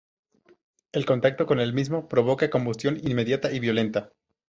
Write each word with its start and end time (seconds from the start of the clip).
El 0.93 1.05
contacto 1.05 1.45
con 1.45 1.59
el 1.59 1.73
mismo 1.75 2.09
provoca 2.09 2.49
combustión 2.49 2.97
inmediata 3.07 3.51
y 3.51 3.59
violenta. 3.59 4.11